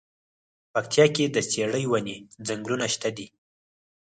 پکتيا 0.73 1.05
کی 1.15 1.25
د 1.29 1.37
څیړۍ 1.51 1.85
ونی 1.87 2.17
ځنګلونه 2.47 2.85
شته 2.93 3.09
دی. 3.17 3.27